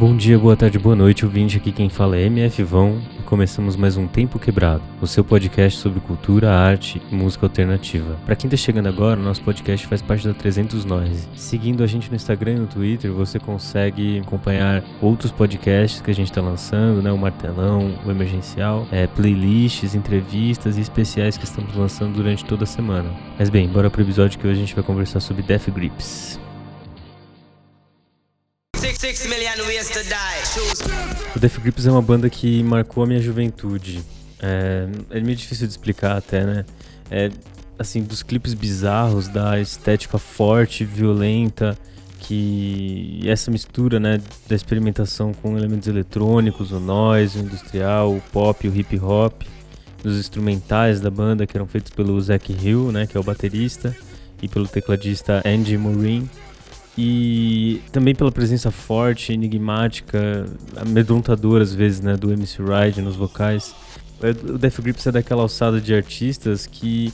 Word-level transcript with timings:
Bom 0.00 0.16
dia, 0.16 0.38
boa 0.38 0.56
tarde, 0.56 0.78
boa 0.78 0.96
noite, 0.96 1.26
ouvinte. 1.26 1.58
Aqui 1.58 1.70
quem 1.70 1.90
fala 1.90 2.16
é 2.16 2.22
MF 2.22 2.62
Vão 2.62 3.02
e 3.18 3.22
começamos 3.22 3.76
mais 3.76 3.98
um 3.98 4.06
Tempo 4.06 4.38
Quebrado, 4.38 4.82
o 4.98 5.06
seu 5.06 5.22
podcast 5.22 5.78
sobre 5.78 6.00
cultura, 6.00 6.50
arte 6.50 7.02
e 7.12 7.14
música 7.14 7.44
alternativa. 7.44 8.16
Para 8.24 8.34
quem 8.34 8.48
tá 8.48 8.56
chegando 8.56 8.88
agora, 8.88 9.20
nosso 9.20 9.42
podcast 9.42 9.86
faz 9.86 10.00
parte 10.00 10.26
da 10.26 10.32
300 10.32 10.86
Noise. 10.86 11.28
Seguindo 11.36 11.84
a 11.84 11.86
gente 11.86 12.08
no 12.08 12.16
Instagram 12.16 12.52
e 12.52 12.58
no 12.60 12.66
Twitter, 12.66 13.12
você 13.12 13.38
consegue 13.38 14.20
acompanhar 14.20 14.82
outros 15.02 15.30
podcasts 15.30 16.00
que 16.00 16.10
a 16.10 16.14
gente 16.14 16.32
tá 16.32 16.40
lançando, 16.40 17.02
né? 17.02 17.12
O 17.12 17.18
Martelão, 17.18 17.94
o 18.02 18.10
Emergencial, 18.10 18.88
é, 18.90 19.06
playlists, 19.06 19.94
entrevistas 19.94 20.78
e 20.78 20.80
especiais 20.80 21.36
que 21.36 21.44
estamos 21.44 21.76
lançando 21.76 22.14
durante 22.14 22.42
toda 22.46 22.64
a 22.64 22.66
semana. 22.66 23.10
Mas 23.38 23.50
bem, 23.50 23.68
bora 23.68 23.90
pro 23.90 24.00
episódio 24.00 24.38
que 24.38 24.46
hoje 24.46 24.56
a 24.56 24.60
gente 24.60 24.74
vai 24.74 24.82
conversar 24.82 25.20
sobre 25.20 25.42
Death 25.42 25.68
Grips. 25.68 26.40
O 31.34 31.38
Death 31.38 31.58
Grips 31.60 31.86
é 31.86 31.90
uma 31.90 32.02
banda 32.02 32.30
que 32.30 32.62
marcou 32.62 33.04
a 33.04 33.06
minha 33.06 33.20
juventude. 33.20 34.02
É, 34.40 34.88
é 35.10 35.20
meio 35.20 35.36
difícil 35.36 35.66
de 35.66 35.72
explicar 35.72 36.16
até, 36.16 36.44
né? 36.44 36.64
É, 37.10 37.30
assim, 37.78 38.02
dos 38.02 38.22
clipes 38.22 38.54
bizarros, 38.54 39.28
da 39.28 39.60
estética 39.60 40.18
forte, 40.18 40.84
violenta, 40.84 41.76
que 42.20 43.20
essa 43.26 43.50
mistura, 43.50 43.98
né, 43.98 44.20
da 44.48 44.54
experimentação 44.54 45.32
com 45.32 45.56
elementos 45.56 45.88
eletrônicos, 45.88 46.72
o 46.72 46.80
noise, 46.80 47.38
o 47.38 47.42
industrial, 47.42 48.14
o 48.14 48.20
pop, 48.32 48.68
o 48.68 48.76
hip 48.76 48.98
hop, 48.98 49.42
dos 50.02 50.18
instrumentais 50.18 51.00
da 51.00 51.10
banda 51.10 51.46
que 51.46 51.56
eram 51.56 51.66
feitos 51.66 51.90
pelo 51.90 52.20
Zack 52.20 52.52
Hill, 52.52 52.92
né, 52.92 53.06
que 53.06 53.16
é 53.16 53.20
o 53.20 53.22
baterista, 53.22 53.94
e 54.42 54.48
pelo 54.48 54.66
tecladista 54.66 55.42
Andy 55.44 55.76
Morin 55.76 56.28
e 57.02 57.80
também 57.90 58.14
pela 58.14 58.30
presença 58.30 58.70
forte, 58.70 59.32
enigmática, 59.32 60.44
amedrontadora 60.76 61.64
às 61.64 61.74
vezes, 61.74 62.02
né, 62.02 62.14
do 62.14 62.30
MC 62.30 62.58
Ride 62.62 63.00
nos 63.00 63.16
vocais. 63.16 63.74
O 64.22 64.58
Death 64.58 64.82
Grips 64.82 65.06
é 65.06 65.12
daquela 65.12 65.40
alçada 65.40 65.80
de 65.80 65.94
artistas 65.94 66.66
que 66.66 67.10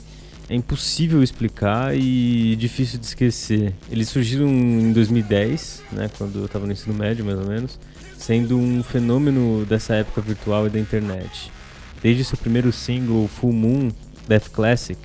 é 0.49 0.55
impossível 0.55 1.23
explicar 1.23 1.97
e 1.97 2.57
difícil 2.57 2.99
de 2.99 3.05
esquecer. 3.05 3.73
Eles 3.89 4.09
surgiram 4.09 4.49
em 4.49 4.91
2010, 4.91 5.83
né, 5.93 6.09
quando 6.17 6.39
eu 6.39 6.45
estava 6.47 6.65
no 6.65 6.73
ensino 6.73 6.93
médio 6.93 7.23
mais 7.23 7.39
ou 7.39 7.47
menos, 7.47 7.79
sendo 8.17 8.57
um 8.57 8.83
fenômeno 8.83 9.65
dessa 9.65 9.95
época 9.95 10.19
virtual 10.19 10.67
e 10.67 10.69
da 10.69 10.79
internet. 10.79 11.49
Desde 12.03 12.25
seu 12.25 12.37
primeiro 12.37 12.73
single 12.73 13.25
Full 13.29 13.53
Moon, 13.53 13.89
Death 14.27 14.49
Classic, 14.49 14.99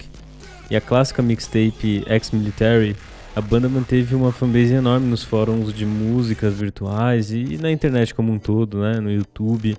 e 0.69 0.75
a 0.75 0.81
clássica 0.81 1.23
mixtape 1.23 2.03
Ex-Military, 2.09 2.97
a 3.35 3.41
banda 3.41 3.69
manteve 3.69 4.15
uma 4.15 4.31
fanbase 4.31 4.75
enorme 4.75 5.07
nos 5.07 5.25
fóruns 5.25 5.73
de 5.73 5.87
músicas 5.87 6.55
virtuais 6.55 7.31
e 7.33 7.57
na 7.57 7.71
internet 7.71 8.15
como 8.15 8.31
um 8.31 8.39
todo, 8.39 8.81
né, 8.81 9.01
no 9.01 9.11
YouTube, 9.11 9.77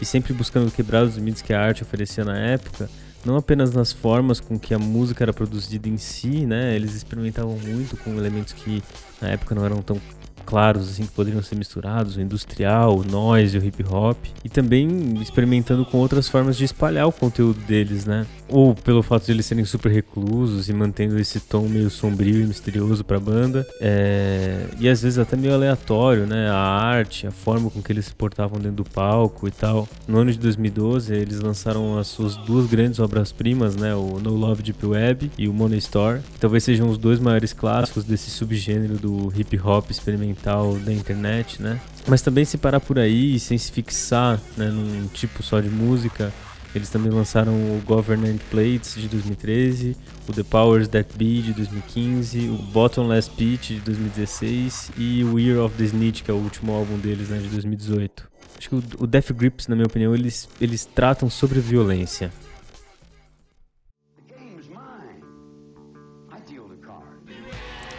e 0.00 0.04
sempre 0.04 0.32
buscando 0.32 0.70
quebrar 0.70 1.04
os 1.04 1.14
limites 1.14 1.42
que 1.42 1.52
a 1.52 1.60
arte 1.60 1.82
oferecia 1.82 2.24
na 2.24 2.36
época, 2.36 2.90
não 3.24 3.36
apenas 3.36 3.72
nas 3.72 3.92
formas 3.92 4.40
com 4.40 4.58
que 4.58 4.74
a 4.74 4.78
música 4.78 5.22
era 5.22 5.32
produzida 5.32 5.88
em 5.88 5.96
si, 5.96 6.44
né, 6.44 6.74
eles 6.74 6.94
experimentavam 6.94 7.56
muito 7.56 7.96
com 7.98 8.16
elementos 8.16 8.52
que 8.52 8.82
na 9.22 9.28
época 9.28 9.54
não 9.54 9.64
eram 9.64 9.80
tão 9.80 10.00
claros 10.46 10.88
assim 10.88 11.04
que 11.04 11.12
poderiam 11.12 11.42
ser 11.42 11.56
misturados, 11.56 12.16
o 12.16 12.20
industrial, 12.20 12.96
o 12.96 13.04
noise, 13.04 13.58
o 13.58 13.64
hip 13.64 13.84
hop, 13.84 14.16
e 14.44 14.48
também 14.48 15.20
experimentando 15.20 15.84
com 15.84 15.98
outras 15.98 16.28
formas 16.28 16.56
de 16.56 16.64
espalhar 16.64 17.06
o 17.06 17.12
conteúdo 17.12 17.58
deles, 17.66 18.06
né? 18.06 18.24
Ou 18.48 18.74
pelo 18.74 19.02
fato 19.02 19.26
de 19.26 19.32
eles 19.32 19.44
serem 19.44 19.64
super 19.64 19.90
reclusos 19.90 20.68
e 20.68 20.72
mantendo 20.72 21.18
esse 21.18 21.40
tom 21.40 21.68
meio 21.68 21.90
sombrio 21.90 22.42
e 22.42 22.46
misterioso 22.46 23.04
para 23.04 23.16
a 23.16 23.20
banda, 23.20 23.66
é... 23.80 24.68
e 24.78 24.88
às 24.88 25.02
vezes 25.02 25.18
até 25.18 25.36
meio 25.36 25.52
aleatório, 25.52 26.26
né? 26.26 26.48
A 26.48 26.56
arte, 26.56 27.26
a 27.26 27.32
forma 27.32 27.68
com 27.68 27.82
que 27.82 27.90
eles 27.90 28.06
se 28.06 28.14
portavam 28.14 28.58
dentro 28.58 28.76
do 28.76 28.84
palco 28.84 29.48
e 29.48 29.50
tal. 29.50 29.88
No 30.06 30.18
ano 30.18 30.30
de 30.30 30.38
2012 30.38 31.12
eles 31.12 31.40
lançaram 31.40 31.98
as 31.98 32.06
suas 32.06 32.36
duas 32.36 32.66
grandes 32.66 33.00
obras-primas, 33.00 33.74
né? 33.74 33.94
O 33.94 34.20
No 34.20 34.30
Love 34.36 34.62
Deep 34.62 34.86
Web 34.86 35.32
e 35.36 35.48
o 35.48 35.52
Money 35.52 35.78
Store, 35.78 36.20
que 36.20 36.38
talvez 36.38 36.62
sejam 36.62 36.88
os 36.88 36.96
dois 36.96 37.18
maiores 37.18 37.52
clássicos 37.52 38.04
desse 38.04 38.30
subgênero 38.30 38.96
do 38.96 39.32
hip 39.36 39.58
hop 39.58 39.90
experimental 39.90 40.35
da 40.84 40.92
internet, 40.92 41.60
né? 41.60 41.80
Mas 42.06 42.22
também 42.22 42.44
se 42.44 42.56
parar 42.56 42.78
por 42.78 42.98
aí 42.98 43.38
sem 43.40 43.58
se 43.58 43.72
fixar 43.72 44.40
né, 44.56 44.66
num 44.68 45.08
tipo 45.08 45.42
só 45.42 45.60
de 45.60 45.68
música, 45.68 46.32
eles 46.72 46.88
também 46.88 47.10
lançaram 47.10 47.52
o 47.52 47.82
Government 47.84 48.38
Plates 48.50 48.94
de 48.94 49.08
2013, 49.08 49.96
o 50.28 50.32
The 50.32 50.42
Powers 50.44 50.86
That 50.88 51.08
Be 51.16 51.42
de 51.42 51.52
2015, 51.52 52.48
o 52.48 52.58
Bottomless 52.58 53.30
Pit 53.30 53.74
de 53.74 53.80
2016 53.80 54.92
e 54.96 55.24
o 55.24 55.38
Year 55.38 55.64
of 55.64 55.74
the 55.76 55.84
Snitch, 55.84 56.22
que 56.22 56.30
é 56.30 56.34
o 56.34 56.36
último 56.36 56.72
álbum 56.72 56.98
deles, 56.98 57.28
né, 57.28 57.38
de 57.38 57.48
2018. 57.48 58.28
Acho 58.58 58.68
que 58.68 58.74
o 58.98 59.06
Death 59.06 59.32
Grips, 59.32 59.66
na 59.66 59.74
minha 59.74 59.86
opinião, 59.86 60.14
eles, 60.14 60.48
eles 60.60 60.84
tratam 60.84 61.28
sobre 61.28 61.60
violência. 61.60 62.32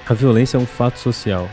A 0.07 0.13
violência 0.13 0.55
é 0.55 0.59
um 0.59 0.65
fato 0.65 0.99
social 0.99 1.49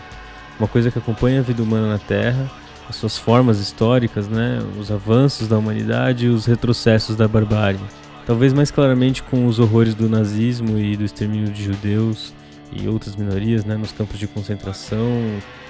uma 0.59 0.69
coisa 0.69 0.91
que 0.91 0.98
acompanha 0.98 1.41
a 1.41 1.42
vida 1.42 1.62
humana 1.62 1.88
na 1.88 1.98
Terra, 1.98 2.50
as 2.88 2.97
suas 2.97 3.16
formas 3.16 3.59
históricas, 3.59 4.28
né, 4.28 4.59
os 4.78 4.91
avanços 4.91 5.48
da 5.48 5.59
humanidade 5.59 6.26
e 6.26 6.28
os 6.28 6.47
retrocessos 6.47 7.16
da 7.16 7.26
barbárie. 7.26 7.81
Talvez 8.26 8.53
mais 8.53 8.70
claramente 8.70 9.22
com 9.22 9.47
os 9.47 9.59
horrores 9.59 9.94
do 9.94 10.09
nazismo 10.09 10.78
e 10.78 10.97
do 10.97 11.04
extermínio 11.04 11.53
de 11.53 11.62
judeus 11.65 12.32
e 12.72 12.88
outras 12.88 13.16
minorias 13.16 13.65
né, 13.65 13.76
nos 13.76 13.92
campos 13.92 14.19
de 14.19 14.26
concentração, 14.26 15.06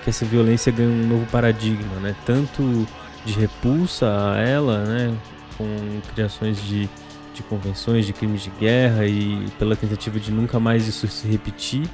que 0.03 0.11
essa 0.11 0.25
violência 0.25 0.71
ganha 0.71 0.89
um 0.89 1.07
novo 1.07 1.27
paradigma, 1.27 1.97
né, 2.01 2.15
tanto 2.25 2.87
de 3.25 3.33
repulsa 3.33 4.33
a 4.33 4.39
ela, 4.39 4.85
né, 4.85 5.15
com 5.57 5.67
criações 6.15 6.63
de, 6.63 6.89
de 7.33 7.43
convenções 7.43 8.07
de 8.07 8.13
crimes 8.13 8.43
de 8.43 8.51
guerra 8.51 9.07
e 9.07 9.47
pela 9.59 9.75
tentativa 9.75 10.21
de 10.21 10.31
nunca 10.31 10.61
mais 10.61 10.87
isso 10.87 11.09
se 11.09 11.27
repetir, 11.27 11.89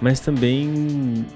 mas 0.00 0.20
também 0.20 1.26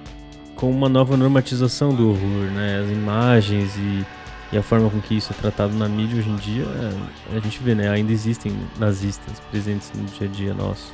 com 0.55 0.71
uma 0.71 0.89
nova 0.89 1.17
normatização 1.17 1.95
do 1.95 2.11
horror, 2.11 2.51
né? 2.53 2.81
As 2.85 2.91
imagens 2.91 3.77
e, 3.77 4.05
e, 4.53 4.59
a 4.59 4.63
forma 4.63 4.89
com 4.91 5.01
que 5.01 5.15
isso 5.17 5.33
é 5.33 5.37
tratado 5.37 5.75
na 5.75 5.89
mídia 5.89 6.19
hoje 6.19 6.29
em 6.29 6.37
dia, 6.37 6.65
a 7.33 7.41
gente 7.41 7.61
vê, 7.63 7.75
né? 7.75 7.89
Ainda 7.89 8.13
existem 8.13 8.57
nazistas 8.79 9.41
presentes 9.51 9.91
no 9.95 10.05
dia 10.05 10.27
a 10.27 10.31
dia 10.31 10.55
nosso. 10.55 10.93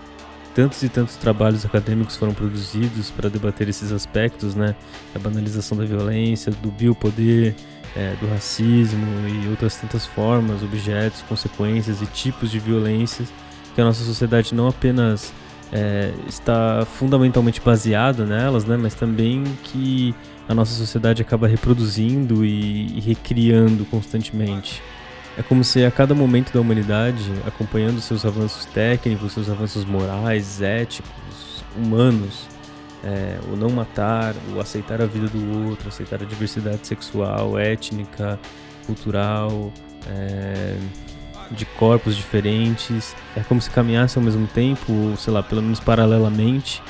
Tantos 0.54 0.82
e 0.82 0.88
tantos 0.88 1.16
trabalhos 1.16 1.64
acadêmicos 1.64 2.16
foram 2.16 2.34
produzidos 2.34 3.10
para 3.10 3.30
debater 3.30 3.68
esses 3.68 3.92
aspectos, 3.92 4.54
né? 4.54 4.74
A 5.14 5.18
banalização 5.18 5.78
da 5.78 5.84
violência, 5.84 6.50
do 6.50 6.70
biopoder, 6.70 7.54
é, 7.96 8.14
do 8.20 8.28
racismo 8.28 9.06
e 9.28 9.48
outras 9.48 9.76
tantas 9.76 10.06
formas, 10.06 10.62
objetos, 10.62 11.22
consequências 11.22 12.02
e 12.02 12.06
tipos 12.06 12.50
de 12.50 12.58
violências 12.58 13.28
que 13.74 13.80
a 13.80 13.84
nossa 13.84 14.04
sociedade 14.04 14.54
não 14.54 14.68
apenas 14.68 15.32
é, 15.72 16.12
está 16.28 16.84
fundamentalmente 16.84 17.60
baseado 17.60 18.26
nelas, 18.26 18.64
né? 18.64 18.76
Mas 18.76 18.94
também 18.94 19.44
que 19.64 20.14
a 20.48 20.54
nossa 20.54 20.72
sociedade 20.72 21.22
acaba 21.22 21.46
reproduzindo 21.46 22.44
e, 22.44 22.98
e 22.98 23.00
recriando 23.00 23.84
constantemente. 23.84 24.82
É 25.38 25.42
como 25.42 25.62
se 25.62 25.84
a 25.84 25.90
cada 25.90 26.14
momento 26.14 26.52
da 26.52 26.60
humanidade, 26.60 27.24
acompanhando 27.46 28.00
seus 28.00 28.24
avanços 28.24 28.66
técnicos, 28.66 29.32
seus 29.32 29.48
avanços 29.48 29.84
morais, 29.84 30.60
éticos, 30.60 31.64
humanos, 31.76 32.48
é, 33.02 33.38
o 33.50 33.56
não 33.56 33.70
matar, 33.70 34.34
o 34.54 34.60
aceitar 34.60 35.00
a 35.00 35.06
vida 35.06 35.28
do 35.28 35.68
outro, 35.68 35.88
aceitar 35.88 36.20
a 36.20 36.24
diversidade 36.26 36.86
sexual, 36.86 37.58
étnica, 37.58 38.38
cultural, 38.84 39.72
é, 40.08 40.76
de 41.50 41.64
corpos 41.64 42.16
diferentes. 42.16 43.14
É 43.36 43.40
como 43.40 43.60
se 43.60 43.70
caminhasse 43.70 44.18
ao 44.18 44.24
mesmo 44.24 44.46
tempo, 44.46 45.14
sei 45.16 45.32
lá, 45.32 45.42
pelo 45.42 45.62
menos 45.62 45.80
paralelamente, 45.80 46.82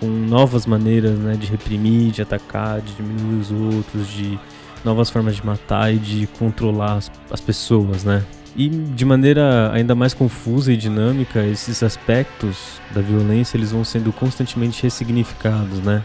com 0.00 0.06
novas 0.06 0.66
maneiras 0.66 1.18
né, 1.18 1.34
de 1.34 1.46
reprimir, 1.46 2.10
de 2.10 2.22
atacar, 2.22 2.80
de 2.80 2.94
diminuir 2.94 3.40
os 3.40 3.50
outros, 3.50 4.08
de 4.08 4.38
novas 4.84 5.10
formas 5.10 5.36
de 5.36 5.46
matar 5.46 5.94
e 5.94 5.98
de 5.98 6.26
controlar 6.38 6.94
as, 6.94 7.10
as 7.30 7.40
pessoas, 7.40 8.04
né? 8.04 8.22
E 8.54 8.68
de 8.68 9.04
maneira 9.04 9.70
ainda 9.72 9.94
mais 9.94 10.12
confusa 10.12 10.72
e 10.72 10.76
dinâmica, 10.76 11.44
esses 11.46 11.82
aspectos 11.82 12.80
da 12.90 13.00
violência 13.00 13.56
eles 13.56 13.72
vão 13.72 13.82
sendo 13.82 14.12
constantemente 14.12 14.82
ressignificados, 14.82 15.78
né? 15.80 16.02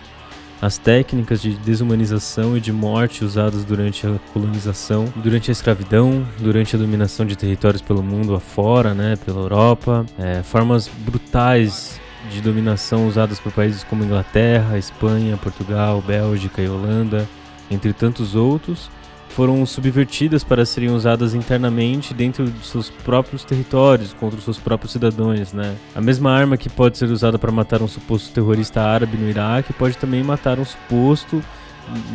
As 0.61 0.77
técnicas 0.77 1.41
de 1.41 1.55
desumanização 1.57 2.57
e 2.57 2.59
de 2.59 2.71
morte 2.71 3.23
usadas 3.23 3.63
durante 3.63 4.07
a 4.07 4.17
colonização, 4.33 5.05
durante 5.17 5.51
a 5.51 5.53
escravidão, 5.53 6.25
durante 6.39 6.75
a 6.75 6.79
dominação 6.79 7.25
de 7.25 7.35
territórios 7.35 7.81
pelo 7.81 8.01
mundo 8.01 8.33
afora, 8.33 8.93
né, 8.93 9.15
pela 9.23 9.41
Europa, 9.41 10.05
é, 10.17 10.41
formas 10.41 10.87
brutais 10.87 11.99
de 12.31 12.41
dominação 12.41 13.07
usadas 13.07 13.39
por 13.39 13.51
países 13.51 13.83
como 13.83 14.03
Inglaterra, 14.03 14.77
Espanha, 14.77 15.37
Portugal, 15.37 16.01
Bélgica 16.01 16.61
e 16.61 16.67
Holanda, 16.67 17.27
entre 17.69 17.93
tantos 17.93 18.35
outros, 18.35 18.89
foram 19.37 19.63
subvertidas 19.67 20.43
para 20.43 20.65
serem 20.65 20.89
usadas 20.89 21.35
internamente 21.35 22.11
dentro 22.11 22.49
de 22.49 22.65
seus 22.65 22.89
próprios 22.89 23.43
territórios, 23.43 24.11
contra 24.11 24.39
os 24.39 24.43
seus 24.43 24.57
próprios 24.57 24.93
cidadãos, 24.93 25.53
né? 25.53 25.75
A 25.93 26.01
mesma 26.01 26.31
arma 26.31 26.57
que 26.57 26.67
pode 26.67 26.97
ser 26.97 27.05
usada 27.11 27.37
para 27.37 27.51
matar 27.51 27.83
um 27.83 27.87
suposto 27.87 28.33
terrorista 28.33 28.81
árabe 28.81 29.15
no 29.15 29.29
Iraque 29.29 29.73
pode 29.73 29.95
também 29.95 30.23
matar 30.23 30.57
um 30.57 30.65
suposto 30.65 31.39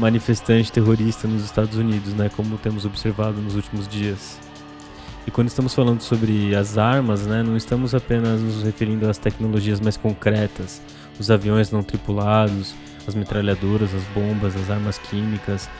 manifestante 0.01 0.73
terrorista 0.73 1.29
nos 1.29 1.45
Estados 1.45 1.77
Unidos, 1.79 2.13
né, 2.13 2.29
como 2.35 2.59
temos 2.59 2.85
observado 2.85 3.41
nos 3.41 3.55
últimos 3.55 3.87
dias. 3.87 4.41
E 5.25 5.31
quando 5.31 5.47
estamos 5.47 5.73
falando 5.73 6.01
sobre 6.01 6.57
as 6.57 6.77
armas, 6.77 7.25
né, 7.25 7.45
não 7.45 7.57
estamos 7.57 7.95
apenas 7.95 8.41
nos 8.41 8.65
referindo 8.65 9.09
às 9.09 9.17
tecnologias 9.17 9.79
mais 9.79 9.97
concretas, 9.97 10.83
os 11.21 11.31
aviões 11.31 11.71
não 11.71 11.85
tripulados, 11.85 12.75
as 13.07 13.15
metralhadoras, 13.15 13.95
as 13.95 14.03
bombas, 14.13 14.57
as 14.57 14.69
armas 14.69 14.99
químicas. 14.99 15.71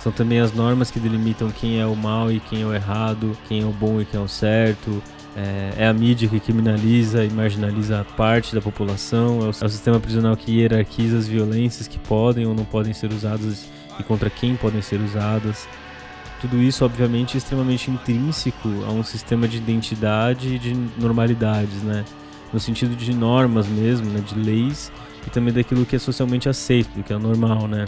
São 0.00 0.12
também 0.12 0.40
as 0.40 0.52
normas 0.52 0.90
que 0.90 1.00
delimitam 1.00 1.50
quem 1.50 1.80
é 1.80 1.86
o 1.86 1.96
mal 1.96 2.30
e 2.30 2.40
quem 2.40 2.62
é 2.62 2.66
o 2.66 2.74
errado, 2.74 3.36
quem 3.48 3.62
é 3.62 3.64
o 3.64 3.72
bom 3.72 4.00
e 4.00 4.04
quem 4.04 4.20
é 4.20 4.22
o 4.22 4.28
certo. 4.28 5.02
É, 5.36 5.84
é 5.84 5.86
a 5.86 5.92
mídia 5.92 6.28
que 6.28 6.40
criminaliza 6.40 7.24
e 7.24 7.30
marginaliza 7.30 8.06
parte 8.16 8.54
da 8.54 8.60
população. 8.60 9.40
É 9.42 9.46
é 9.46 9.66
o 9.66 9.68
sistema 9.68 10.00
prisional 10.00 10.36
que 10.36 10.52
hierarquiza 10.52 11.18
as 11.18 11.28
violências 11.28 11.86
que 11.86 11.98
podem 11.98 12.46
ou 12.46 12.54
não 12.54 12.64
podem 12.64 12.92
ser 12.92 13.12
usadas 13.12 13.68
e 13.98 14.02
contra 14.02 14.30
quem 14.30 14.56
podem 14.56 14.82
ser 14.82 15.00
usadas. 15.00 15.68
Tudo 16.40 16.62
isso, 16.62 16.84
obviamente, 16.84 17.36
é 17.36 17.38
extremamente 17.38 17.90
intrínseco 17.90 18.68
a 18.86 18.90
um 18.90 19.02
sistema 19.02 19.48
de 19.48 19.56
identidade 19.56 20.54
e 20.54 20.58
de 20.58 20.72
normalidades, 20.96 21.82
né? 21.82 22.04
No 22.52 22.60
sentido 22.60 22.94
de 22.94 23.12
normas 23.12 23.66
mesmo, 23.66 24.08
né? 24.10 24.20
de 24.20 24.38
leis 24.38 24.90
e 25.26 25.30
também 25.30 25.52
daquilo 25.52 25.84
que 25.84 25.96
é 25.96 25.98
socialmente 25.98 26.48
aceito, 26.48 27.02
que 27.02 27.12
é 27.12 27.18
normal, 27.18 27.66
né? 27.66 27.84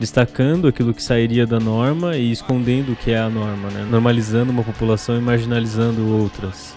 Destacando 0.00 0.66
aquilo 0.66 0.94
que 0.94 1.02
sairia 1.02 1.46
da 1.46 1.60
norma 1.60 2.16
e 2.16 2.32
escondendo 2.32 2.92
o 2.92 2.96
que 2.96 3.10
é 3.10 3.18
a 3.18 3.28
norma, 3.28 3.68
né? 3.68 3.86
Normalizando 3.88 4.50
uma 4.50 4.64
população 4.64 5.18
e 5.18 5.20
marginalizando 5.20 6.16
outras. 6.16 6.74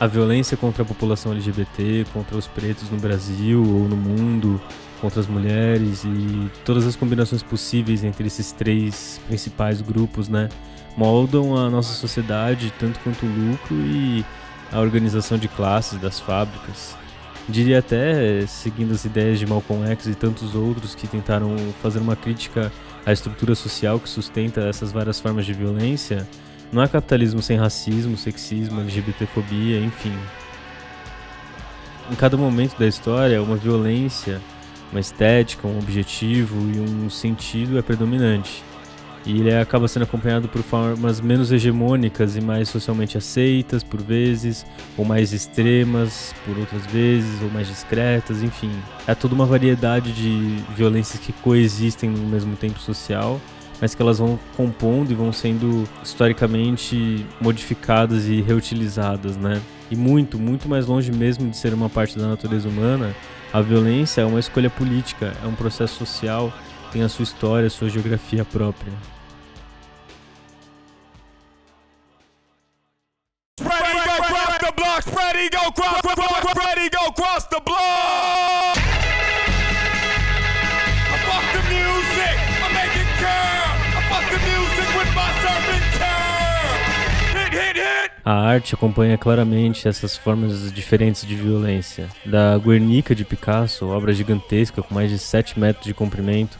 A 0.00 0.06
violência 0.06 0.56
contra 0.56 0.82
a 0.82 0.86
população 0.86 1.32
LGBT, 1.32 2.06
contra 2.14 2.34
os 2.34 2.46
pretos 2.46 2.90
no 2.90 2.96
Brasil 2.96 3.62
ou 3.62 3.86
no 3.86 3.94
mundo, 3.94 4.58
contra 5.02 5.20
as 5.20 5.26
mulheres 5.26 6.02
e 6.04 6.50
todas 6.64 6.86
as 6.86 6.96
combinações 6.96 7.42
possíveis 7.42 8.02
entre 8.02 8.26
esses 8.26 8.52
três 8.52 9.20
principais 9.26 9.82
grupos, 9.82 10.26
né, 10.26 10.48
moldam 10.96 11.58
a 11.58 11.68
nossa 11.68 11.92
sociedade 11.92 12.72
tanto 12.78 12.98
quanto 13.00 13.26
o 13.26 13.28
lucro 13.28 13.76
e 13.76 14.24
a 14.72 14.80
organização 14.80 15.36
de 15.36 15.46
classes 15.46 16.00
das 16.00 16.18
fábricas. 16.18 16.96
Diria 17.48 17.78
até, 17.78 18.44
seguindo 18.46 18.92
as 18.92 19.04
ideias 19.04 19.38
de 19.38 19.46
Malcolm 19.46 19.86
X 19.90 20.06
e 20.06 20.14
tantos 20.14 20.54
outros 20.54 20.94
que 20.94 21.06
tentaram 21.06 21.56
fazer 21.80 22.00
uma 22.00 22.16
crítica 22.16 22.72
à 23.04 23.12
estrutura 23.12 23.54
social 23.54 24.00
que 24.00 24.08
sustenta 24.08 24.62
essas 24.62 24.90
várias 24.90 25.20
formas 25.20 25.46
de 25.46 25.52
violência, 25.52 26.26
não 26.72 26.82
há 26.82 26.88
capitalismo 26.88 27.40
sem 27.40 27.56
racismo, 27.56 28.16
sexismo, 28.16 28.80
LGBTfobia, 28.80 29.80
enfim. 29.80 30.12
Em 32.10 32.14
cada 32.16 32.36
momento 32.36 32.76
da 32.76 32.86
história, 32.86 33.40
uma 33.40 33.56
violência 33.56 34.40
uma 34.90 35.00
estética, 35.00 35.66
um 35.66 35.78
objetivo 35.78 36.56
e 36.72 36.80
um 36.80 37.10
sentido 37.10 37.78
é 37.78 37.82
predominante. 37.82 38.62
E 39.26 39.40
ele 39.40 39.52
acaba 39.52 39.88
sendo 39.88 40.04
acompanhado 40.04 40.48
por 40.48 40.62
formas 40.62 41.20
menos 41.20 41.50
hegemônicas 41.50 42.36
e 42.36 42.40
mais 42.40 42.68
socialmente 42.68 43.18
aceitas 43.18 43.82
por 43.82 44.00
vezes, 44.00 44.64
ou 44.96 45.04
mais 45.04 45.32
extremas 45.32 46.32
por 46.44 46.56
outras 46.56 46.86
vezes, 46.86 47.42
ou 47.42 47.50
mais 47.50 47.66
discretas, 47.66 48.40
enfim. 48.40 48.70
É 49.04 49.16
toda 49.16 49.34
uma 49.34 49.44
variedade 49.44 50.12
de 50.12 50.62
violências 50.76 51.18
que 51.18 51.32
coexistem 51.32 52.08
no 52.08 52.28
mesmo 52.28 52.54
tempo 52.54 52.78
social, 52.78 53.40
mas 53.80 53.96
que 53.96 54.00
elas 54.00 54.18
vão 54.18 54.38
compondo 54.56 55.10
e 55.10 55.14
vão 55.14 55.32
sendo 55.32 55.88
historicamente 56.04 57.26
modificadas 57.40 58.28
e 58.28 58.40
reutilizadas, 58.40 59.36
né? 59.36 59.60
E 59.90 59.96
muito, 59.96 60.38
muito 60.38 60.68
mais 60.68 60.86
longe 60.86 61.10
mesmo 61.10 61.50
de 61.50 61.56
ser 61.56 61.74
uma 61.74 61.88
parte 61.88 62.16
da 62.16 62.28
natureza 62.28 62.68
humana, 62.68 63.12
a 63.52 63.60
violência 63.60 64.20
é 64.20 64.24
uma 64.24 64.38
escolha 64.40 64.70
política, 64.70 65.32
é 65.42 65.46
um 65.46 65.54
processo 65.54 65.96
social, 65.96 66.52
tem 66.92 67.02
a 67.02 67.08
sua 67.08 67.24
história, 67.24 67.66
a 67.66 67.70
sua 67.70 67.88
geografia 67.88 68.44
própria. 68.44 68.92
A 88.24 88.32
arte 88.32 88.74
acompanha 88.74 89.16
claramente 89.16 89.86
essas 89.86 90.16
formas 90.16 90.72
diferentes 90.72 91.24
de 91.26 91.36
violência. 91.36 92.08
Da 92.24 92.58
Guernica 92.58 93.14
de 93.14 93.24
Picasso, 93.24 93.86
obra 93.88 94.12
gigantesca 94.12 94.82
com 94.82 94.92
mais 94.92 95.10
de 95.10 95.18
7 95.18 95.58
metros 95.58 95.86
de 95.86 95.94
comprimento 95.94 96.58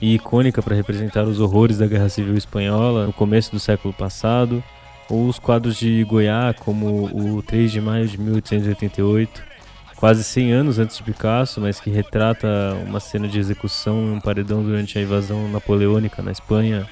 e 0.00 0.14
icônica 0.14 0.62
para 0.62 0.74
representar 0.74 1.24
os 1.24 1.38
horrores 1.38 1.78
da 1.78 1.86
Guerra 1.86 2.08
Civil 2.08 2.34
Espanhola 2.34 3.06
no 3.06 3.12
começo 3.12 3.52
do 3.52 3.60
século 3.60 3.92
passado, 3.92 4.64
ou 5.12 5.28
os 5.28 5.38
quadros 5.38 5.76
de 5.76 6.02
Goiás, 6.04 6.56
como 6.58 7.04
o 7.36 7.42
3 7.42 7.70
de 7.70 7.82
maio 7.82 8.08
de 8.08 8.18
1888, 8.18 9.42
quase 9.96 10.24
100 10.24 10.52
anos 10.52 10.78
antes 10.78 10.96
de 10.96 11.02
Picasso, 11.02 11.60
mas 11.60 11.78
que 11.78 11.90
retrata 11.90 12.48
uma 12.86 12.98
cena 12.98 13.28
de 13.28 13.38
execução 13.38 14.06
em 14.06 14.12
um 14.12 14.20
paredão 14.20 14.64
durante 14.64 14.98
a 14.98 15.02
invasão 15.02 15.50
napoleônica 15.50 16.22
na 16.22 16.32
Espanha. 16.32 16.88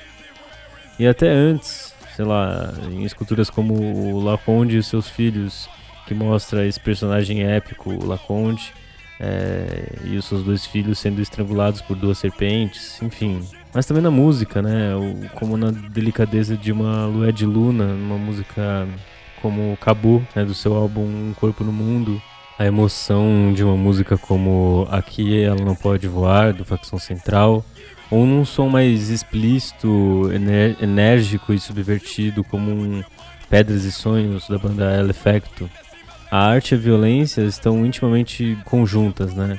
E 0.98 1.06
até 1.06 1.30
antes, 1.30 1.94
sei 2.14 2.26
lá, 2.26 2.74
em 2.90 3.04
esculturas 3.04 3.48
como 3.48 3.72
o 3.72 4.22
Laconde 4.22 4.76
e 4.76 4.82
seus 4.82 5.08
filhos, 5.08 5.66
que 6.06 6.12
mostra 6.12 6.66
esse 6.66 6.78
personagem 6.78 7.42
épico, 7.42 7.88
o 7.88 8.04
Laconde, 8.04 8.74
é, 9.20 9.98
e 10.04 10.16
os 10.16 10.24
seus 10.24 10.42
dois 10.42 10.64
filhos 10.64 10.98
sendo 10.98 11.20
estrangulados 11.20 11.82
por 11.82 11.96
duas 11.96 12.18
serpentes, 12.18 13.00
enfim. 13.02 13.40
Mas 13.72 13.86
também 13.86 14.02
na 14.02 14.10
música, 14.10 14.62
né? 14.62 14.94
O, 14.96 15.28
como 15.36 15.56
na 15.56 15.70
delicadeza 15.70 16.56
de 16.56 16.72
uma 16.72 17.06
Lué 17.06 17.30
de 17.30 17.44
Luna, 17.44 17.84
uma 17.84 18.16
música 18.16 18.88
como 19.42 19.76
Cabu, 19.80 20.26
né, 20.34 20.44
do 20.44 20.54
seu 20.54 20.74
álbum 20.74 21.02
Um 21.02 21.34
Corpo 21.38 21.62
no 21.62 21.72
Mundo. 21.72 22.20
A 22.58 22.66
emoção 22.66 23.52
de 23.54 23.64
uma 23.64 23.76
música 23.76 24.18
como 24.18 24.86
Aqui 24.90 25.42
Ela 25.42 25.64
Não 25.64 25.74
Pode 25.74 26.06
Voar, 26.08 26.52
do 26.52 26.64
Facção 26.64 26.98
Central 26.98 27.64
ou 28.10 28.26
num 28.26 28.44
som 28.44 28.68
mais 28.68 29.08
explícito, 29.08 30.30
enérgico 30.80 31.52
e 31.52 31.60
subvertido, 31.60 32.42
como 32.42 32.70
um 32.70 33.02
Pedras 33.48 33.84
e 33.84 33.92
Sonhos 33.92 34.48
da 34.48 34.58
banda 34.58 34.92
El 34.92 35.10
Effecto. 35.10 35.70
A 36.30 36.38
arte 36.38 36.72
e 36.72 36.74
a 36.76 36.78
violência 36.78 37.42
estão 37.42 37.84
intimamente 37.84 38.56
conjuntas, 38.64 39.34
né? 39.34 39.58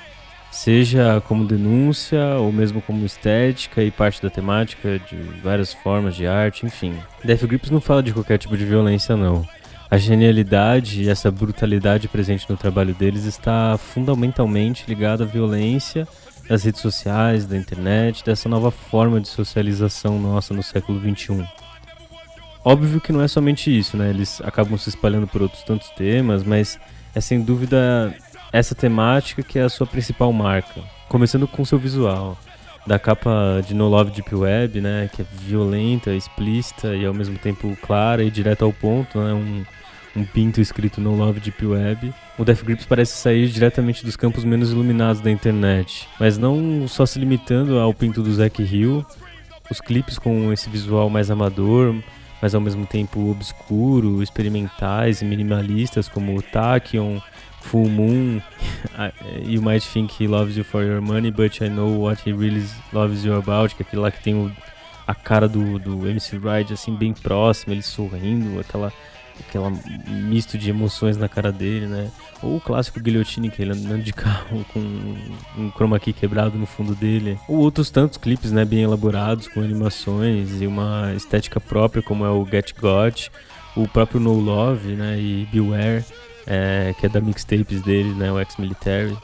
Seja 0.51 1.21
como 1.27 1.45
denúncia 1.45 2.35
ou 2.35 2.51
mesmo 2.51 2.81
como 2.81 3.05
estética 3.05 3.83
e 3.83 3.91
parte 3.91 4.21
da 4.21 4.29
temática 4.29 4.99
de 4.99 5.15
várias 5.43 5.73
formas 5.73 6.15
de 6.15 6.27
arte, 6.27 6.65
enfim. 6.65 6.95
Death 7.23 7.45
Grips 7.45 7.69
não 7.69 7.81
fala 7.81 8.01
de 8.01 8.13
qualquer 8.13 8.37
tipo 8.37 8.55
de 8.55 8.65
violência, 8.65 9.15
não. 9.15 9.45
A 9.89 9.97
genialidade 9.97 11.03
e 11.03 11.09
essa 11.09 11.29
brutalidade 11.29 12.07
presente 12.07 12.49
no 12.49 12.55
trabalho 12.55 12.93
deles 12.93 13.25
está 13.25 13.77
fundamentalmente 13.77 14.85
ligada 14.87 15.25
à 15.25 15.27
violência 15.27 16.07
das 16.47 16.63
redes 16.63 16.81
sociais, 16.81 17.45
da 17.45 17.57
internet, 17.57 18.23
dessa 18.23 18.47
nova 18.47 18.71
forma 18.71 19.19
de 19.19 19.27
socialização 19.27 20.19
nossa 20.19 20.53
no 20.53 20.63
século 20.63 20.99
XXI. 20.99 21.45
Óbvio 22.63 23.01
que 23.01 23.11
não 23.11 23.21
é 23.21 23.27
somente 23.27 23.75
isso, 23.75 23.97
né? 23.97 24.09
Eles 24.09 24.39
acabam 24.43 24.77
se 24.77 24.89
espalhando 24.89 25.27
por 25.27 25.41
outros 25.41 25.63
tantos 25.63 25.89
temas, 25.89 26.43
mas 26.43 26.79
é 27.15 27.19
sem 27.19 27.41
dúvida 27.41 28.15
essa 28.53 28.75
temática 28.75 29.41
que 29.41 29.57
é 29.57 29.63
a 29.63 29.69
sua 29.69 29.87
principal 29.87 30.31
marca. 30.31 30.81
Começando 31.09 31.47
com 31.47 31.65
seu 31.65 31.79
visual. 31.79 32.37
Da 32.85 32.97
capa 32.97 33.61
de 33.65 33.73
No 33.73 33.87
Love 33.87 34.11
Deep 34.11 34.33
Web, 34.33 34.81
né? 34.81 35.09
Que 35.13 35.21
é 35.21 35.25
violenta, 35.31 36.13
explícita 36.13 36.95
e 36.95 37.05
ao 37.05 37.13
mesmo 37.13 37.37
tempo 37.37 37.75
clara 37.81 38.23
e 38.23 38.31
direta 38.31 38.63
ao 38.63 38.73
ponto, 38.73 39.19
né? 39.19 39.33
Um, 39.33 39.63
um 40.15 40.25
pinto 40.25 40.61
escrito 40.61 41.01
No 41.01 41.15
Love 41.15 41.39
Deep 41.39 41.65
Web. 41.65 42.13
O 42.37 42.45
Death 42.45 42.63
Grips 42.63 42.85
parece 42.85 43.17
sair 43.17 43.47
diretamente 43.47 44.05
dos 44.05 44.15
campos 44.15 44.43
menos 44.43 44.71
iluminados 44.71 45.21
da 45.21 45.31
internet, 45.31 46.07
mas 46.19 46.37
não 46.37 46.87
só 46.87 47.05
se 47.05 47.19
limitando 47.19 47.79
ao 47.79 47.93
pinto 47.93 48.21
do 48.21 48.33
Zack 48.33 48.61
Hill, 48.61 49.05
os 49.69 49.79
clipes 49.79 50.17
com 50.17 50.51
esse 50.51 50.69
visual 50.69 51.09
mais 51.09 51.29
amador, 51.29 51.95
mas 52.41 52.55
ao 52.55 52.61
mesmo 52.61 52.85
tempo 52.85 53.29
obscuro, 53.29 54.23
experimentais 54.23 55.21
e 55.21 55.25
minimalistas 55.25 56.07
como 56.09 56.35
o 56.35 56.41
Tachyon, 56.41 57.19
Full 57.61 57.89
Moon, 57.89 58.41
You 59.45 59.61
Might 59.61 59.87
Think 59.87 60.23
He 60.23 60.27
Loves 60.27 60.57
You 60.57 60.63
For 60.63 60.83
Your 60.83 61.01
Money, 61.01 61.31
But 61.31 61.61
I 61.61 61.69
Know 61.69 62.01
What 62.01 62.27
He 62.27 62.33
Really 62.33 62.65
Loves 62.91 63.23
You 63.23 63.35
About, 63.35 63.75
que 63.75 63.83
é 63.83 63.85
aquele 63.85 64.01
lá 64.01 64.11
que 64.11 64.23
tem 64.23 64.33
o, 64.33 64.51
a 65.05 65.13
cara 65.13 65.47
do, 65.47 65.77
do 65.77 66.07
MC 66.07 66.37
Ride 66.37 66.73
assim 66.73 66.95
bem 66.95 67.13
próximo, 67.13 67.73
ele 67.73 67.83
sorrindo, 67.83 68.59
aquela 68.59 68.91
aquela 69.47 69.71
misto 70.07 70.57
de 70.57 70.69
emoções 70.69 71.17
na 71.17 71.27
cara 71.27 71.51
dele, 71.51 71.85
né? 71.85 72.09
Ou 72.41 72.57
o 72.57 72.61
clássico 72.61 72.99
guilhotine 72.99 73.49
que 73.49 73.61
ele 73.61 73.71
andando 73.71 74.03
de 74.03 74.13
carro 74.13 74.65
com 74.73 74.79
um 74.79 75.71
chroma 75.71 75.99
key 75.99 76.13
quebrado 76.13 76.57
no 76.57 76.65
fundo 76.65 76.95
dele. 76.95 77.37
Ou 77.47 77.57
outros 77.57 77.89
tantos 77.89 78.17
clipes, 78.17 78.51
né, 78.51 78.65
bem 78.65 78.81
elaborados 78.81 79.47
com 79.47 79.61
animações 79.61 80.61
e 80.61 80.67
uma 80.67 81.13
estética 81.15 81.59
própria, 81.59 82.01
como 82.01 82.25
é 82.25 82.29
o 82.29 82.45
Get 82.45 82.73
Got, 82.79 83.31
o 83.75 83.87
próprio 83.87 84.19
No 84.19 84.33
Love, 84.33 84.95
né, 84.95 85.19
e 85.19 85.47
Beware, 85.51 86.03
é, 86.47 86.93
que 86.99 87.05
é 87.05 87.09
da 87.09 87.21
mixtapes 87.21 87.81
dele, 87.81 88.13
né, 88.13 88.31
o 88.31 88.39
Ex-Military. 88.39 89.17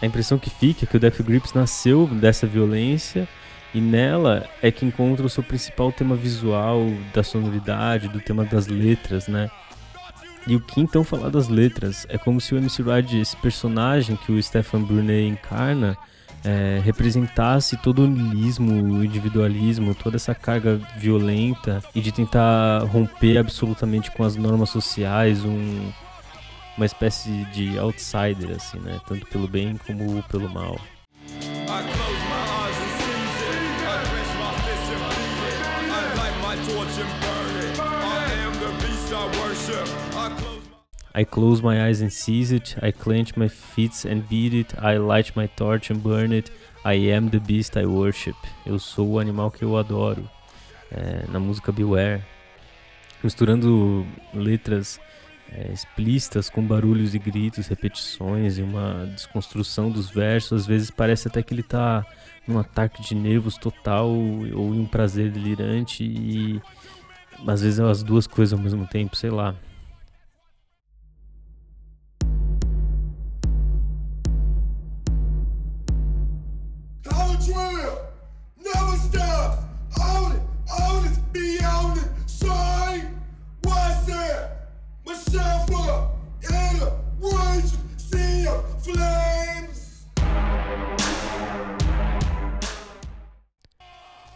A 0.00 0.06
impressão 0.06 0.38
que 0.38 0.50
fica 0.50 0.84
é 0.84 0.86
que 0.86 0.96
o 0.96 1.00
Death 1.00 1.22
Grips 1.22 1.52
nasceu 1.52 2.06
dessa 2.06 2.46
violência 2.46 3.28
E 3.76 3.80
nela 3.82 4.48
é 4.62 4.70
que 4.70 4.86
encontra 4.86 5.26
o 5.26 5.28
seu 5.28 5.42
principal 5.42 5.92
tema 5.92 6.16
visual, 6.16 6.86
da 7.12 7.22
sonoridade, 7.22 8.08
do 8.08 8.18
tema 8.18 8.42
das 8.42 8.68
letras, 8.68 9.28
né? 9.28 9.50
E 10.46 10.56
o 10.56 10.60
que 10.60 10.80
então 10.80 11.04
falar 11.04 11.28
das 11.28 11.48
letras? 11.48 12.06
É 12.08 12.16
como 12.16 12.40
se 12.40 12.54
o 12.54 12.56
MC 12.56 12.82
Ride, 12.82 13.20
esse 13.20 13.36
personagem 13.36 14.16
que 14.16 14.32
o 14.32 14.42
Stefan 14.42 14.80
Brunet 14.80 15.28
encarna, 15.28 15.94
é, 16.42 16.80
representasse 16.82 17.76
todo 17.76 18.04
o 18.04 18.06
niilismo, 18.06 18.94
o 18.94 19.04
individualismo, 19.04 19.94
toda 19.94 20.16
essa 20.16 20.34
carga 20.34 20.80
violenta 20.96 21.82
e 21.94 22.00
de 22.00 22.10
tentar 22.10 22.78
romper 22.84 23.36
absolutamente 23.36 24.10
com 24.10 24.24
as 24.24 24.36
normas 24.36 24.70
sociais, 24.70 25.44
um, 25.44 25.92
uma 26.78 26.86
espécie 26.86 27.44
de 27.52 27.78
outsider, 27.78 28.56
assim, 28.56 28.78
né? 28.78 28.98
Tanto 29.06 29.26
pelo 29.26 29.46
bem 29.46 29.78
como 29.86 30.22
pelo 30.22 30.48
mal. 30.48 30.80
I 41.18 41.24
close 41.24 41.62
my 41.62 41.86
eyes 41.86 42.02
and 42.02 42.12
seize 42.12 42.52
it. 42.52 42.76
I 42.82 42.92
clench 42.92 43.38
my 43.38 43.48
fists 43.48 44.04
and 44.04 44.28
beat 44.28 44.52
it. 44.52 44.74
I 44.78 44.98
light 44.98 45.34
my 45.34 45.46
torch 45.46 45.90
and 45.90 46.02
burn 46.02 46.30
it. 46.30 46.50
I 46.84 46.92
am 47.10 47.30
the 47.30 47.40
beast 47.40 47.74
I 47.78 47.86
worship. 47.86 48.36
Eu 48.66 48.78
sou 48.78 49.12
o 49.12 49.18
animal 49.18 49.50
que 49.50 49.64
eu 49.64 49.78
adoro. 49.78 50.28
É, 50.92 51.24
na 51.30 51.40
música 51.40 51.72
Beware. 51.72 52.22
Misturando 53.24 54.06
letras 54.34 55.00
é, 55.50 55.72
explícitas 55.72 56.50
com 56.50 56.60
barulhos 56.60 57.14
e 57.14 57.18
gritos, 57.18 57.66
repetições 57.66 58.58
e 58.58 58.62
uma 58.62 59.06
desconstrução 59.06 59.90
dos 59.90 60.10
versos. 60.10 60.52
Às 60.52 60.66
vezes 60.66 60.90
parece 60.90 61.28
até 61.28 61.42
que 61.42 61.54
ele 61.54 61.62
está 61.62 62.04
num 62.46 62.58
ataque 62.58 63.00
de 63.00 63.14
nervos 63.14 63.56
total 63.56 64.10
ou 64.10 64.74
em 64.74 64.80
um 64.80 64.86
prazer 64.86 65.30
delirante 65.30 66.04
e 66.04 66.60
às 67.46 67.62
vezes 67.62 67.78
é 67.78 67.82
as 67.82 68.02
duas 68.02 68.26
coisas 68.26 68.52
ao 68.52 68.62
mesmo 68.62 68.86
tempo, 68.86 69.16
sei 69.16 69.30
lá. 69.30 69.54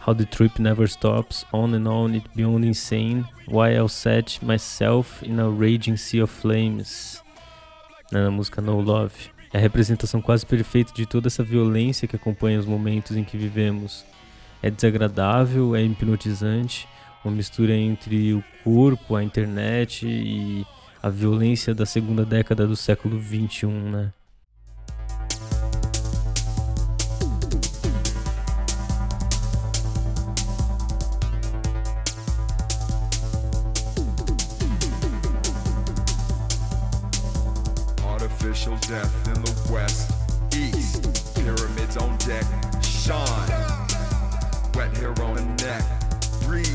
How 0.06 0.14
the 0.14 0.24
trip 0.24 0.58
never 0.58 0.88
stops, 0.88 1.44
on 1.52 1.74
and 1.74 1.86
on 1.86 2.14
it 2.14 2.24
beyond 2.34 2.64
insane, 2.64 3.26
why 3.46 3.74
I'll 3.74 3.88
set 3.88 4.42
myself 4.42 5.22
in 5.22 5.38
a 5.38 5.48
raging 5.48 5.98
sea 5.98 6.22
of 6.22 6.32
flames. 6.32 7.22
Na 8.10 8.30
música 8.30 8.62
No 8.62 8.80
Love. 8.80 9.30
É 9.52 9.58
a 9.58 9.60
representação 9.60 10.22
quase 10.22 10.46
perfeita 10.46 10.92
de 10.94 11.04
toda 11.06 11.26
essa 11.28 11.42
violência 11.42 12.08
que 12.08 12.16
acompanha 12.16 12.58
os 12.58 12.66
momentos 12.66 13.16
em 13.16 13.24
que 13.24 13.36
vivemos. 13.36 14.04
É 14.62 14.70
desagradável, 14.70 15.76
é 15.76 15.82
hipnotizante, 15.82 16.88
uma 17.24 17.34
mistura 17.34 17.74
entre 17.74 18.32
o 18.32 18.42
corpo, 18.64 19.16
a 19.16 19.22
internet 19.22 20.06
e 20.06 20.64
a 21.02 21.08
violência 21.08 21.74
da 21.74 21.84
segunda 21.84 22.24
década 22.24 22.66
do 22.66 22.76
século 22.76 23.20
XXI, 23.20 23.66
né? 23.66 24.12
Death 38.60 39.26
in 39.26 39.42
the 39.42 39.72
west, 39.72 40.10
east, 40.54 41.34
pyramids 41.34 41.96
on 41.96 42.14
deck, 42.18 42.44
shine, 42.82 43.48
wet 44.74 44.94
hair 44.98 45.14
on 45.22 45.36
the 45.36 45.64
neck, 45.64 45.82
breathe, 46.44 46.68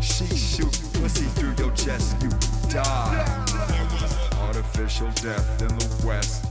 she 0.00 0.24
shoot 0.36 0.70
pussy 0.94 1.24
through 1.34 1.52
your 1.58 1.72
chest, 1.72 2.14
you 2.22 2.30
die. 2.70 3.26
Artificial 4.40 5.08
death 5.20 5.62
in 5.62 5.76
the 5.78 6.06
west. 6.06 6.44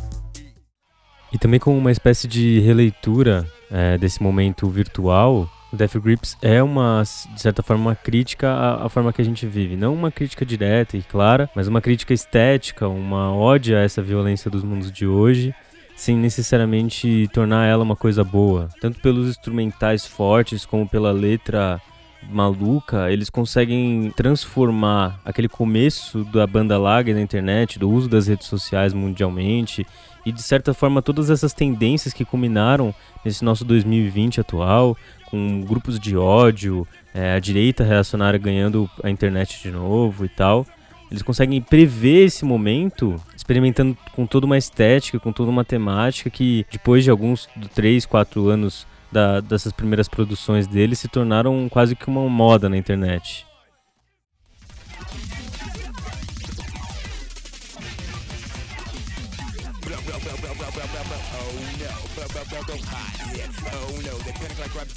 E 1.32 1.38
também 1.38 1.60
com 1.60 1.78
uma 1.78 1.92
espécie 1.92 2.28
de 2.28 2.60
releitura 2.60 3.48
é, 3.72 3.98
desse 3.98 4.22
momento 4.22 4.70
virtual, 4.70 5.50
Death 5.75 5.98
Grips 5.98 6.38
é 6.42 6.62
uma, 6.62 7.04
de 7.04 7.42
certa 7.42 7.63
forma, 7.63 7.90
uma 7.90 7.96
crítica 7.96 8.50
à, 8.50 8.86
à, 8.86 8.90
forma 8.90 9.13
que 9.13 9.22
a 9.22 9.25
gente 9.25 9.46
vive. 9.46 9.75
Não 9.75 9.94
uma 9.94 10.12
crítica 10.12 10.46
direta 10.46 10.98
e 10.98 11.01
clara, 11.01 11.50
mas 11.56 11.68
uma 11.68 11.82
crítica 11.82 12.13
estética, 12.13 12.88
uma 12.88 13.34
ódio 13.34 13.78
a 13.78 13.82
essa 13.82 14.01
violência 14.01 14.51
dos 14.51 14.63
mundos 14.63 14.92
de 14.92 15.08
hoje, 15.08 15.56
sem 15.96 16.18
necessariamente 16.18 17.30
tornar 17.34 17.68
ela 17.68 17.84
uma 17.84 17.96
coisa 17.96 18.24
boa. 18.24 18.70
Tanto 18.82 19.00
pelos 19.00 19.30
instrumentais 19.30 20.06
fortes 20.06 20.66
como 20.66 20.88
pela 20.88 21.12
letra 21.12 21.82
maluca, 22.30 23.12
eles 23.12 23.30
conseguem 23.30 24.12
transformar 24.16 25.20
aquele 25.25 25.50
começo 25.50 26.24
da 26.25 26.46
banda 26.46 26.78
larga 26.78 27.13
na 27.13 27.22
internet, 27.22 27.80
do 27.80 27.90
uso 27.90 28.08
das 28.08 28.28
redes 28.28 28.48
sociais 28.48 28.94
mundialmente 28.94 29.86
e 30.25 30.32
de 30.32 30.42
certa 30.42 30.74
forma 30.74 31.01
todas 31.01 31.30
essas 31.30 31.54
tendências 31.54 32.13
que 32.13 32.25
culminaram 32.25 32.94
nesse 33.24 33.44
nosso 33.44 33.66
2020 33.66 34.42
atual, 34.42 34.98
com 35.30 35.62
grupos 35.62 36.00
de 36.00 36.18
ódio, 36.18 36.88
é, 37.13 37.34
a 37.34 37.40
direita 37.40 37.84
reacionária 37.84 38.40
ganhando 38.40 38.90
a 39.04 39.10
internet 39.10 39.62
de 39.62 39.72
novo 39.72 40.25
e 40.25 40.30
tal. 40.30 40.66
Eles 41.10 41.24
conseguem 41.24 41.62
prever 41.62 42.25
esse 42.25 42.46
momento, 42.46 43.22
experimentando 43.36 43.98
com 44.13 44.25
toda 44.25 44.46
uma 44.46 44.58
estética, 44.58 45.20
com 45.20 45.34
toda 45.34 45.51
uma 45.51 45.66
temática 45.66 46.30
que 46.30 46.66
depois 46.72 47.04
de 47.04 47.10
alguns 47.10 47.50
3, 47.75 48.06
4 48.06 48.48
anos 48.48 48.88
da, 49.12 49.42
dessas 49.42 49.74
primeiras 49.74 50.08
produções 50.08 50.68
deles 50.68 51.00
se 51.00 51.10
tornaram 51.10 51.68
quase 51.70 51.96
que 51.96 52.08
uma 52.08 52.28
moda 52.30 52.70
na 52.70 52.78
internet. 52.78 53.46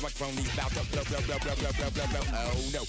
Microphone, 0.05 0.37
he's 0.37 0.53
about 0.53 0.71
to 0.71 0.85
blow, 0.93 1.03
blow, 1.05 1.21
blow, 1.27 1.39
blow, 1.39 1.55
blow, 1.55 1.73
blow, 1.73 1.91
blow, 1.91 2.07
blow. 2.07 2.21
Oh 2.35 2.71
no. 2.73 2.85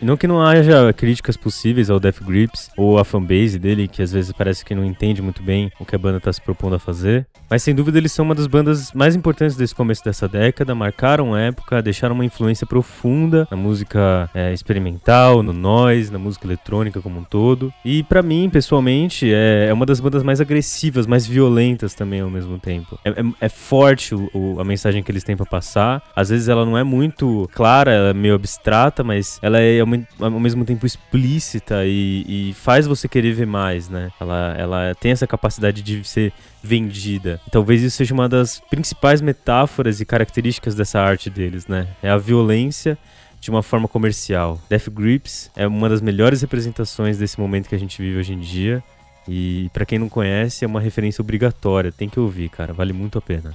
E 0.00 0.04
não 0.04 0.16
que 0.16 0.26
não 0.26 0.42
haja 0.42 0.92
críticas 0.94 1.36
possíveis 1.36 1.90
ao 1.90 2.00
Death 2.00 2.22
Grips 2.22 2.70
ou 2.74 2.98
à 2.98 3.04
fanbase 3.04 3.58
dele, 3.58 3.86
que 3.86 4.02
às 4.02 4.12
vezes 4.12 4.32
parece 4.32 4.64
que 4.64 4.74
não 4.74 4.82
entende 4.84 5.20
muito 5.20 5.42
bem 5.42 5.70
o 5.78 5.84
que 5.84 5.94
a 5.94 5.98
banda 5.98 6.16
está 6.16 6.32
se 6.32 6.40
propondo 6.40 6.76
a 6.76 6.78
fazer. 6.78 7.26
Mas 7.50 7.64
sem 7.64 7.74
dúvida 7.74 7.98
eles 7.98 8.12
são 8.12 8.24
uma 8.24 8.34
das 8.34 8.46
bandas 8.46 8.92
mais 8.92 9.16
importantes 9.16 9.56
desse 9.56 9.74
começo 9.74 10.04
dessa 10.04 10.28
década, 10.28 10.72
marcaram 10.72 11.36
época, 11.36 11.82
deixaram 11.82 12.14
uma 12.14 12.24
influência 12.24 12.64
profunda 12.64 13.48
na 13.50 13.56
música 13.56 14.30
é, 14.32 14.52
experimental, 14.52 15.42
no 15.42 15.52
noise, 15.52 16.12
na 16.12 16.18
música 16.18 16.46
eletrônica 16.46 17.00
como 17.00 17.18
um 17.18 17.24
todo. 17.24 17.72
E 17.84 18.04
para 18.04 18.22
mim, 18.22 18.48
pessoalmente, 18.48 19.32
é, 19.32 19.66
é, 19.68 19.72
uma 19.72 19.84
das 19.84 19.98
bandas 19.98 20.22
mais 20.22 20.40
agressivas, 20.40 21.08
mais 21.08 21.26
violentas 21.26 21.92
também 21.92 22.20
ao 22.20 22.30
mesmo 22.30 22.56
tempo. 22.56 22.96
É, 23.04 23.10
é, 23.10 23.14
é 23.40 23.48
forte 23.48 24.14
o, 24.14 24.30
o, 24.32 24.60
a 24.60 24.64
mensagem 24.64 25.02
que 25.02 25.10
eles 25.10 25.24
têm 25.24 25.36
para 25.36 25.46
passar. 25.46 26.02
Às 26.14 26.28
vezes 26.28 26.48
ela 26.48 26.64
não 26.64 26.78
é 26.78 26.84
muito 26.84 27.50
clara, 27.52 27.90
ela 27.90 28.10
é 28.10 28.14
meio 28.14 28.36
abstrata, 28.36 29.02
mas 29.02 29.40
ela 29.42 29.60
é 29.60 29.80
ao 29.80 30.40
mesmo 30.40 30.64
tempo 30.64 30.86
explícita 30.86 31.84
e, 31.84 32.50
e, 32.50 32.54
faz 32.54 32.86
você 32.86 33.08
querer 33.08 33.32
ver 33.32 33.46
mais, 33.46 33.88
né? 33.88 34.10
Ela, 34.20 34.54
ela 34.56 34.94
tem 35.00 35.10
essa 35.10 35.26
capacidade 35.26 35.82
de 35.82 36.04
ser 36.04 36.32
vendida. 36.62 37.40
talvez 37.50 37.82
isso 37.82 37.96
seja 37.96 38.12
uma 38.12 38.28
das 38.28 38.60
principais 38.70 39.20
metáforas 39.20 40.00
e 40.00 40.04
características 40.04 40.74
dessa 40.74 41.00
arte 41.00 41.30
deles, 41.30 41.66
né? 41.66 41.88
É 42.02 42.10
a 42.10 42.16
violência 42.16 42.98
de 43.40 43.50
uma 43.50 43.62
forma 43.62 43.88
comercial. 43.88 44.60
Death 44.68 44.90
Grips 44.90 45.50
é 45.56 45.66
uma 45.66 45.88
das 45.88 46.02
melhores 46.02 46.42
representações 46.42 47.16
desse 47.16 47.40
momento 47.40 47.68
que 47.68 47.74
a 47.74 47.78
gente 47.78 48.00
vive 48.00 48.18
hoje 48.18 48.34
em 48.34 48.38
dia. 48.38 48.82
E 49.26 49.70
para 49.72 49.86
quem 49.86 49.98
não 49.98 50.08
conhece, 50.08 50.64
é 50.64 50.68
uma 50.68 50.80
referência 50.80 51.22
obrigatória, 51.22 51.92
tem 51.92 52.08
que 52.08 52.20
ouvir, 52.20 52.48
cara, 52.48 52.72
vale 52.72 52.92
muito 52.92 53.16
a 53.16 53.22
pena. 53.22 53.54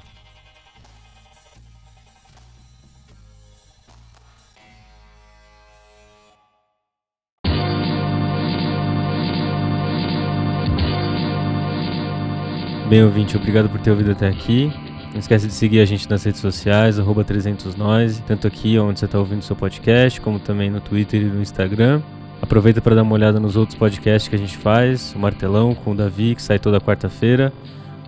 Bem, 12.88 13.04
ouvinte, 13.04 13.36
obrigado 13.36 13.68
por 13.68 13.80
ter 13.80 13.89
ouvido 13.89 14.12
até 14.12 14.27
aqui. 14.27 14.72
Não 15.12 15.20
esquece 15.20 15.48
de 15.48 15.54
seguir 15.54 15.80
a 15.80 15.86
gente 15.86 16.08
nas 16.08 16.24
redes 16.24 16.39
sociais, 16.39 17.00
arroba 17.00 17.24
300nós, 17.24 18.22
tanto 18.27 18.46
aqui 18.46 18.77
onde 18.77 19.00
você 19.00 19.06
está 19.06 19.18
ouvindo 19.18 19.39
o 19.39 19.44
seu 19.44 19.56
podcast, 19.56 20.22
como 20.22 20.39
também 20.39 20.70
no 20.70 20.80
Twitter 20.80 21.20
e 21.22 21.25
no 21.25 21.42
Instagram. 21.42 22.01
Aproveita 22.44 22.82
para 22.82 22.94
dar 22.94 23.01
uma 23.01 23.15
olhada 23.15 23.39
nos 23.39 23.56
outros 23.56 23.75
podcasts 23.75 24.27
que 24.30 24.36
a 24.36 24.38
gente 24.38 24.56
faz, 24.56 25.15
o 25.15 25.20
Martelão 25.20 25.74
com 25.74 25.92
o 25.92 25.96
Davi, 25.96 26.36
que 26.36 26.44
sai 26.44 26.60
toda 26.60 26.80
quarta-feira, 26.80 27.51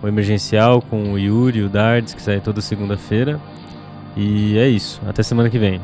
o 0.00 0.06
Emergencial 0.06 0.80
com 0.80 1.12
o 1.12 1.18
Yuri 1.18 1.58
e 1.58 1.62
o 1.62 1.68
Dardes, 1.68 2.14
que 2.14 2.22
sai 2.22 2.40
toda 2.40 2.60
segunda-feira. 2.60 3.40
E 4.16 4.56
é 4.56 4.68
isso. 4.68 5.00
Até 5.08 5.24
semana 5.24 5.50
que 5.50 5.58
vem. 5.58 5.80